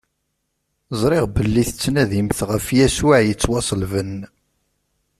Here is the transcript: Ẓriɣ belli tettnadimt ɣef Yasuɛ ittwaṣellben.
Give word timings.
Ẓriɣ 0.99 1.25
belli 1.35 1.63
tettnadimt 1.67 2.39
ɣef 2.49 2.65
Yasuɛ 2.77 3.17
ittwaṣellben. 3.23 4.13